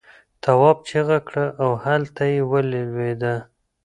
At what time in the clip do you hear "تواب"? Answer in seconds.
0.43-0.77